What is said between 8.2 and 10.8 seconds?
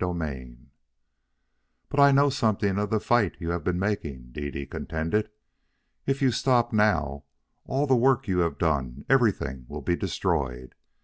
you have done, everything, will be destroyed.